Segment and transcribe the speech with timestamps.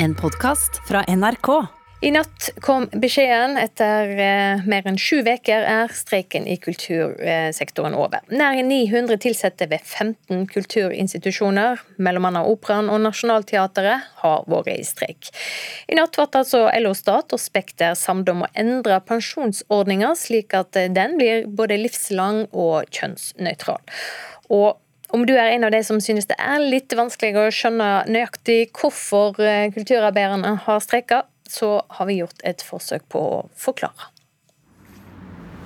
[0.00, 1.48] En podkast fra NRK.
[2.00, 3.56] I natt kom beskjeden.
[3.58, 8.22] Etter eh, mer enn sju uker er streiken i kultursektoren over.
[8.30, 12.44] Nær 900 ansatte ved 15 kulturinstitusjoner, bl.a.
[12.46, 15.32] Operaen og Nationaltheatret, har vært i streik.
[15.90, 20.78] I natt ble altså LO Stat og Spekter samlet om å endre pensjonsordninga, slik at
[20.94, 23.82] den blir både livslang og kjønnsnøytral.
[24.54, 24.78] Og
[25.14, 28.60] om du er en av de som synes det er litt vanskelig å skjønne nøyaktig
[28.76, 34.10] hvorfor eh, kulturarbeiderne har streika, så har vi gjort et forsøk på å forklare.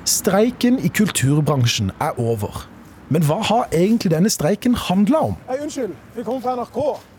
[0.08, 2.66] Streiken i kulturbransjen er over.
[3.12, 5.34] Men hva har egentlig denne streiken handla om?
[5.50, 6.78] Hei, unnskyld, vi kommer fra NRK.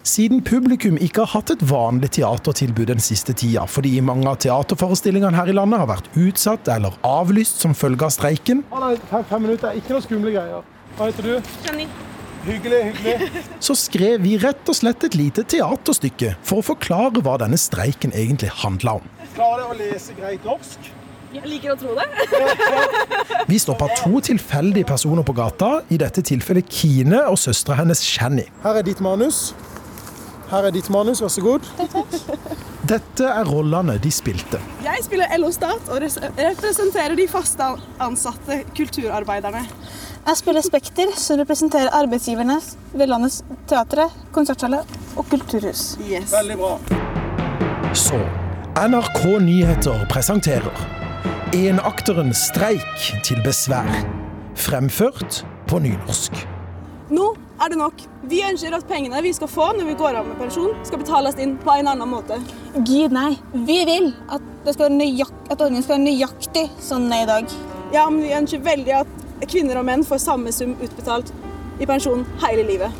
[0.09, 5.37] Siden publikum ikke har hatt et vanlig teatertilbud den siste tida, fordi mange av teaterforestillingene
[5.37, 9.27] her i landet har vært utsatt eller avlyst som følge av streiken, Å nei, fem,
[9.29, 10.65] fem minutter, ikke noe skumle greier.
[10.97, 11.53] Hva heter du?
[11.65, 11.87] Jenny.
[12.43, 13.43] Hyggelig, hyggelig.
[13.67, 18.13] så skrev vi rett og slett et lite teaterstykke for å forklare hva denne streiken
[18.13, 19.07] egentlig handla om.
[19.33, 20.91] Klarer dere å lese greit norsk?
[21.33, 22.05] Jeg liker å tro det.
[23.49, 28.45] Vi stoppa to tilfeldige personer på gata, i dette tilfellet Kine og søstera hennes Shanny.
[28.61, 29.47] Her er ditt manus.
[30.51, 31.65] Her er ditt manus, vær så god.
[32.85, 34.59] Dette er rollene de spilte.
[34.85, 37.71] Jeg spiller LO Stat og representerer de faste
[38.03, 39.63] ansatte kulturarbeiderne.
[40.23, 42.55] Jeg spiller Spekter, som representerer arbeidsgiverne
[42.95, 44.87] ved landets teatre, konsertsaler
[45.19, 45.97] og kulturhus.
[45.99, 46.31] Yes.
[46.31, 46.77] Veldig bra.
[47.91, 48.21] Så
[48.79, 50.85] NRK Nyheter presenterer
[51.53, 53.89] Enakteren streik til besvær.
[54.55, 56.39] Fremført på nynorsk.
[57.11, 57.27] Nå
[57.59, 58.05] er det nok.
[58.31, 61.35] Vi ønsker at pengene vi skal få når vi går av med pensjon, skal betales
[61.35, 62.39] inn på en annen måte.
[62.77, 63.33] Gud, nei.
[63.67, 67.59] Vi vil at, det skal at ordningen skal være nøyaktig sånn den er i dag.
[67.91, 71.31] Ja, men vi ønsker veldig at kvinner og menn får samme sum utbetalt
[71.81, 72.91] i pensjon hele livet.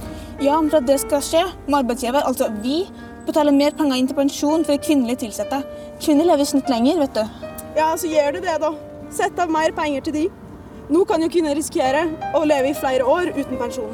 [0.42, 2.84] Ja, men for at det skal skje, må arbeidsgiver, altså vi,
[3.28, 5.62] betale mer penger inn til pensjon for kvinnelige ansatte.
[6.02, 7.24] Kvinner lever i snitt lenger, vet du.
[7.78, 8.74] Ja, så gjør det det, da.
[9.14, 10.26] Sett av mer penger til de.
[10.92, 12.04] Nå kan jo kvinner risikere
[12.36, 13.94] å leve i flere år uten pensjon.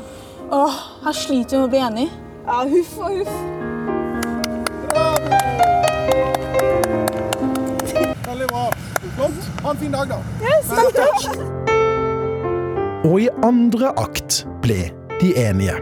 [0.49, 2.09] Åh, her sliter vi med å bli enige.
[2.47, 3.33] Ja, huff og huff.
[8.25, 8.65] Veldig bra.
[9.15, 9.47] Flott.
[9.63, 11.58] Ha en fin dag, da.
[13.07, 14.89] Og i andre akt ble
[15.21, 15.77] de enige.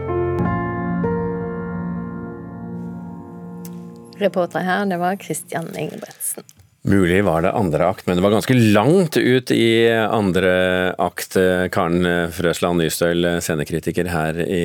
[4.20, 6.46] Reporter her, det var Christian Ingebretsen.
[6.88, 10.52] Mulig var det andre akt, men det var ganske langt ut i andre
[10.98, 11.36] akt.
[11.74, 14.62] Karen Frøsland Nystøl, scenekritiker her i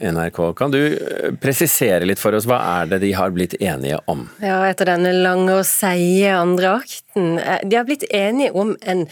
[0.00, 0.40] NRK.
[0.56, 0.80] Kan du
[1.42, 4.24] presisere litt for oss, hva er det de har blitt enige om?
[4.40, 7.36] Ja, etter denne lange og seige andre akten.
[7.38, 9.06] eh, De har blitt enige om en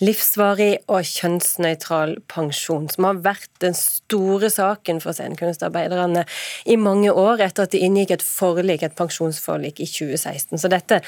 [0.00, 6.24] livsvarig og kjønnsnøytral pensjon, som har vært den store saken for scenekunstarbeiderne
[6.64, 10.56] i mange år etter at de inngikk et forlik, et pensjonsforlik i 2016.
[10.56, 11.02] Så dette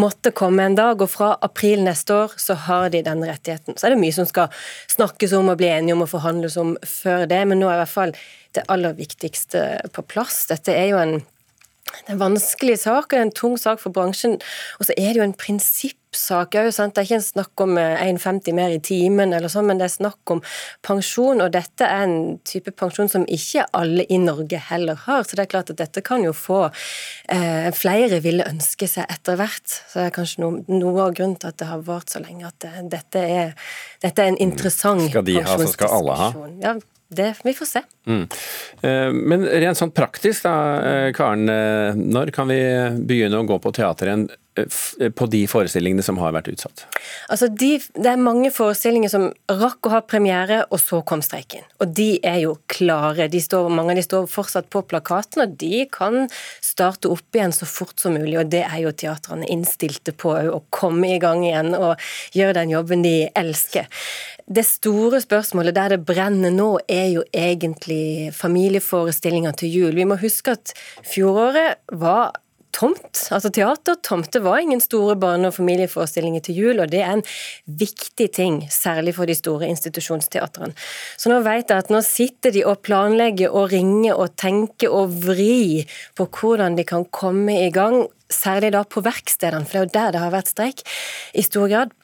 [0.00, 3.78] måtte komme en dag, og fra april neste år så har de den rettigheten.
[3.78, 4.52] Så er det mye som skal
[4.90, 7.82] snakkes om og bli enige om og forhandles om før det, men nå er i
[7.84, 8.14] hvert fall
[8.56, 9.64] det aller viktigste
[9.94, 10.46] på plass.
[10.50, 11.18] Dette er jo en
[12.06, 14.38] en vanskelig sak, og det er en tung sak for bransjen.
[14.78, 15.36] Og så er det jo en
[16.08, 16.68] prinsippsak òg.
[16.94, 19.84] Det er ikke en snakk om eh, 1,50 mer i timen, eller sånn, men det
[19.88, 20.40] er snakk om
[20.82, 21.40] pensjon.
[21.44, 25.24] Og dette er en type pensjon som ikke alle i Norge heller har.
[25.24, 26.70] Så det er klart at dette kan jo få
[27.28, 29.66] eh, Flere ville ønske seg etter hvert.
[29.68, 32.46] Så det er kanskje noe, noe av grunnen til at det har vart så lenge,
[32.48, 33.52] at det, dette, er,
[34.02, 35.10] dette er en interessant pensjonsdiskusjon.
[35.12, 36.30] Skal de ha, så skal alle ha?
[36.64, 36.74] Ja,
[37.08, 37.82] det, vi får se.
[38.08, 38.24] Mm.
[38.82, 41.48] Eh, Men rent sånn praktisk da, eh, Karen.
[41.48, 42.58] eh, Når kan vi
[43.08, 44.36] begynne å gå på teater igjen eh,
[45.14, 46.84] på de forestillingene som har vært utsatt?
[47.28, 51.66] Altså, de, Det er mange forestillinger som rakk å ha premiere, og så kom streiken.
[51.82, 53.28] Og de er jo klare.
[53.38, 56.26] Står, mange av de står fortsatt på plakaten, og de kan
[56.64, 58.38] starte opp igjen så fort som mulig.
[58.40, 62.00] Og det er jo teatrene innstilte på å komme i gang igjen og
[62.36, 63.88] gjøre den jobben de elsker.
[64.48, 69.96] Det store spørsmålet der det brenner nå, er jo egentlig familieforestillinger til jul.
[69.98, 70.72] Vi må huske at
[71.04, 72.32] fjoråret var
[72.74, 73.22] tomt.
[73.34, 74.30] Altså Teatertomt.
[74.32, 77.24] Det var ingen store barne- og familieforestillinger til jul, og det er en
[77.66, 80.74] viktig ting, særlig for de store institusjonsteatrene.
[81.16, 85.16] Så nå vet jeg at nå sitter de og planlegger og ringer og tenker og
[85.24, 85.86] vri
[86.18, 89.94] på hvordan de kan komme i gang, særlig da på verkstedene, for det er jo
[89.94, 90.84] der det har vært streik
[91.32, 91.94] i stor grad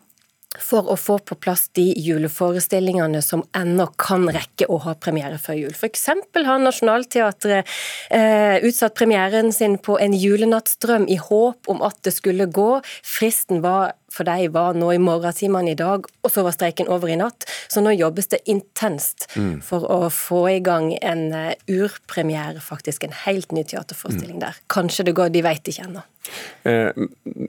[0.60, 5.58] for å få på plass de juleforestillingene som ennå kan rekke å ha premiere før
[5.58, 5.74] jul.
[5.86, 7.74] Eksempel har Nationaltheatret
[8.10, 12.70] eh, utsatt premieren sin på En julenattsdrøm i håp om at det skulle gå.
[13.02, 17.10] Fristen var for de var nå i morgentimene i dag, og så var streiken over
[17.10, 17.46] i natt.
[17.68, 19.58] Så nå jobbes det intenst mm.
[19.66, 23.06] for å få i gang en uh, urpremiere, faktisk.
[23.06, 24.44] En helt ny teaterforestilling mm.
[24.46, 24.60] der.
[24.72, 26.04] Kanskje det går, de vet ikke ennå.
[26.64, 27.04] Eh,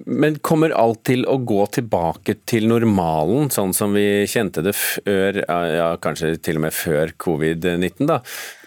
[0.05, 5.41] men kommer alt til å gå tilbake til normalen, sånn som vi kjente det før,
[5.45, 8.05] ja, kanskje til og med før covid-19?
[8.09, 8.21] da?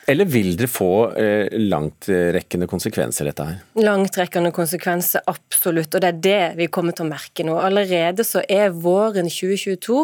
[0.08, 0.90] Eller vil dere få
[1.20, 3.56] eh, langtrekkende konsekvenser, dette her?
[3.76, 5.92] Langtrekkende konsekvenser, absolutt.
[5.92, 7.58] Og det er det vi kommer til å merke nå.
[7.60, 9.98] Allerede så er våren 2022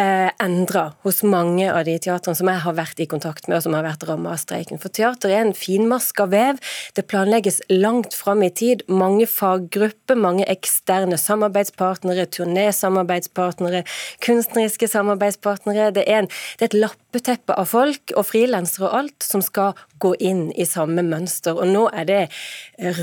[0.00, 3.66] eh, endra hos mange av de teatrene som jeg har vært i kontakt med, og
[3.66, 4.80] som har vært ramma av streiken.
[4.80, 6.62] For teater er en finmaska vev.
[6.96, 8.86] Det planlegges langt fram i tid.
[8.88, 13.84] Mange faggrupper, mange eksterne samarbeidspartnere, turnésamarbeidspartnere,
[14.24, 15.92] kunstneriske samarbeidspartnere.
[16.00, 19.74] Det er, en, det er et lappeteppe av folk og frilansere og alt som skal
[20.02, 21.58] gå inn i samme mønster.
[21.58, 22.20] Og nå er det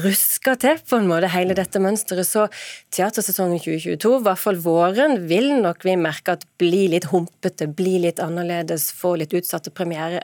[0.02, 2.28] ruska til, på en måte, hele dette mønsteret.
[2.28, 2.48] Så
[2.96, 8.02] teatersesongen 2022, i hvert fall våren, vil nok vi merke at blir litt humpete, blir
[8.08, 10.24] litt annerledes, får litt utsatte premiere.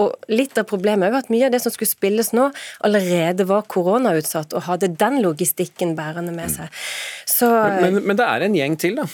[0.00, 2.48] Og litt av problemet er jo at mye av det som skulle spilles nå,
[2.86, 6.72] allerede var koronautsatt og hadde den logistikken bærende med seg.
[7.30, 9.06] Så, men, men, men det er en gjeng til, da?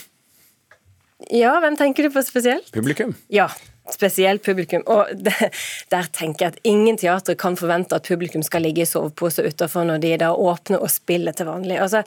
[1.29, 2.71] Ja, hvem tenker du på spesielt?
[2.73, 3.13] Publikum.
[3.29, 3.51] Ja,
[3.89, 4.83] spesielt publikum.
[4.85, 5.33] Og det,
[5.93, 9.87] der tenker jeg at ingen teatre kan forvente at publikum skal ligge i sovepose utafor
[9.87, 11.79] når de da åpner og spiller til vanlig.
[11.81, 12.03] Altså,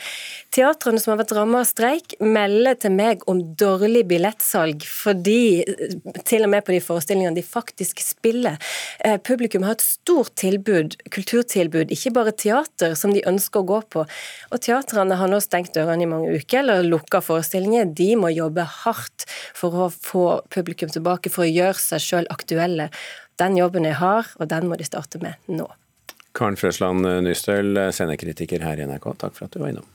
[0.55, 5.65] Teatrene som har vært rammet av streik, melder til meg om dårlig billettsalg fordi,
[6.29, 8.61] til og med på de forestillingene de faktisk spiller.
[9.00, 13.81] Eh, publikum har et stort tilbud, kulturtilbud, ikke bare teater, som de ønsker å gå
[13.97, 14.05] på.
[14.55, 17.91] Og teatrene har nå stengt dørene i mange uker, eller lukka forestillinger.
[17.99, 19.27] De må jobbe hardt
[19.59, 22.90] for å få publikum tilbake, for å gjøre gjøre seg sjøl aktuelle.
[23.40, 25.66] Den jobben jeg har, og den må de starte med nå.
[26.34, 29.90] Karen Frøsland Nystøl, scenekritiker her i NRK, takk for at du var innom.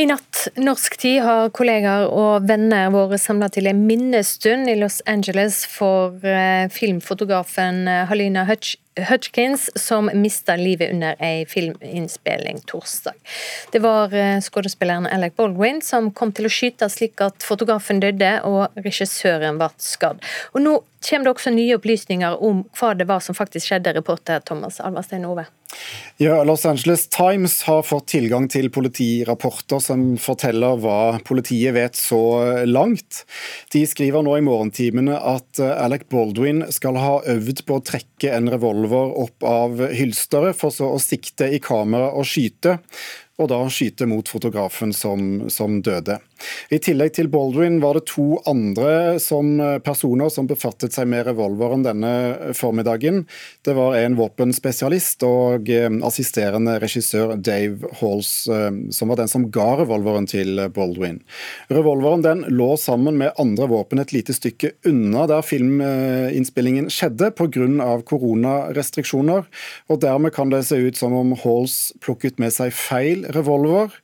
[0.00, 5.00] I natt norsk tid har kollegaer og venner vært samla til en minnestund i Los
[5.10, 13.14] Angeles for eh, filmfotografen Halina Hutch Hutchkins som mista livet under ei filminnspilling torsdag.
[13.72, 18.32] Det var eh, skuespilleren Alec Baldwin som kom til å skyte slik at fotografen døde
[18.48, 20.18] og regissøren ble skadd.
[20.54, 20.74] Og Nå
[21.08, 25.24] kommer det også nye opplysninger om hva det var som faktisk skjedde, reporter Thomas Alvarstein
[25.28, 25.46] Ove.
[26.16, 32.20] Ja, Los Angeles Times har fått tilgang til politirapporter som forteller hva politiet vet så
[32.68, 33.22] langt.
[33.72, 38.34] De skriver nå i morgentimene at eh, Alec Baldwin skal ha øvd på å trekke
[38.36, 42.78] en revolver opp av hylsteret, for så å sikte i kamera og skyte
[43.40, 46.18] og da skyte mot fotografen som, som, døde.
[46.72, 51.84] I tillegg til Baldwin var det to andre som personer som befattet seg med revolveren
[51.84, 52.12] denne
[52.56, 53.24] formiddagen.
[53.64, 59.48] Det var en våpenspesialist og eh, assisterende regissør Dave Halls, eh, som var den som
[59.52, 61.20] ga revolveren til Baldwin.
[61.72, 67.50] Revolveren den lå sammen med andre våpen et lite stykke unna der filminnspillingen skjedde, pga.
[68.06, 69.46] koronarestriksjoner.
[69.88, 73.94] og Dermed kan det se ut som om Halls plukket med seg feil revolver.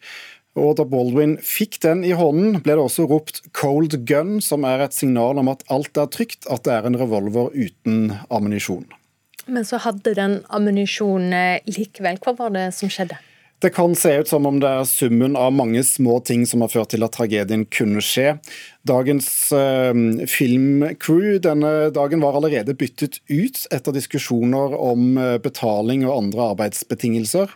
[0.56, 4.86] Og da Baldwin fikk den i hånden, ble det også ropt 'cold gun', som er
[4.86, 8.86] et signal om at alt er trygt, at det er en revolver uten ammunisjon.
[9.46, 11.30] Men så hadde den ammunisjon
[11.68, 12.18] likevel.
[12.24, 13.20] Hva var det som skjedde?
[13.62, 16.68] Det kan se ut som om det er summen av mange små ting som har
[16.68, 18.34] ført til at tragedien kunne skje.
[18.86, 19.92] Dagens eh,
[20.30, 27.54] filmcrew denne dagen var allerede byttet ut etter diskusjoner om eh, betaling og andre arbeidsbetingelser.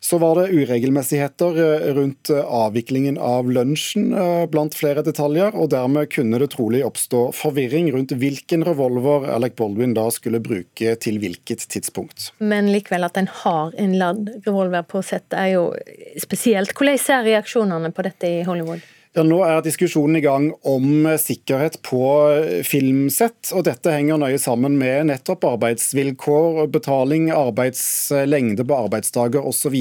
[0.00, 4.12] Så var det uregelmessigheter eh, rundt eh, avviklingen av lunsjen
[4.52, 9.96] blant flere detaljer, og dermed kunne det trolig oppstå forvirring rundt hvilken revolver Alec Baldwin
[9.98, 12.30] da skulle bruke til hvilket tidspunkt.
[12.38, 15.66] Men likevel at en har en ladd revolver på sett er jo
[16.20, 16.76] spesielt.
[16.76, 18.86] Hvordan ser reaksjonene på dette i Hollywood?
[19.10, 21.98] Ja, nå er diskusjonen i gang om sikkerhet på
[22.62, 23.48] filmsett.
[23.50, 29.74] og Dette henger nøye sammen med nettopp arbeidsvilkår, betaling, arbeidslengde på arbeidsdager osv.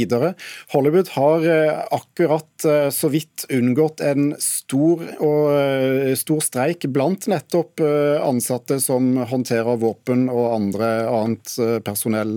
[0.74, 7.29] Hollywood har eh, akkurat eh, så vidt unngått en stor, og, eh, stor streik blant
[7.29, 7.86] nettopp
[8.25, 11.53] ansatte som håndterer våpen og andre, annet
[11.86, 12.33] personell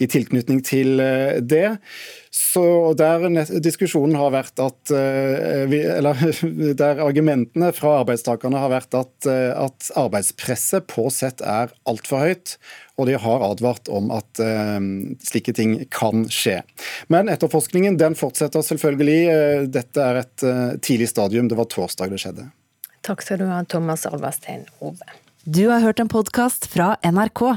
[0.00, 0.96] i tilknytning til
[1.44, 1.76] det.
[2.32, 3.26] Så der
[3.60, 6.16] diskusjonen har vært at eh, Eller
[6.80, 12.54] der argumentene fra arbeidstakerne har vært at, eh, at arbeidspresset på sett er altfor høyt.
[12.96, 14.76] Og de har advart om at uh,
[15.24, 16.58] slike ting kan skje.
[17.12, 19.70] Men etterforskningen den fortsetter selvfølgelig.
[19.72, 20.44] Dette er et
[20.84, 21.48] tidlig stadium.
[21.48, 22.46] Det var torsdag det skjedde.
[23.02, 25.08] Takk skal du ha, Thomas Alverstein Ove.
[25.42, 27.56] Du har hørt en podkast fra NRK.